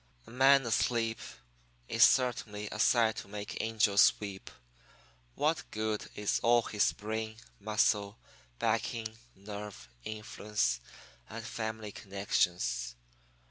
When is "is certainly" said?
1.87-2.67